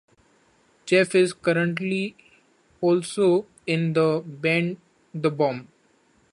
Jeff 0.87 1.13
is 1.13 1.31
currently 1.31 2.15
also 2.81 3.45
in 3.67 3.93
the 3.93 4.23
band 4.25 4.77
The 5.13 5.29
Bomb. 5.29 5.67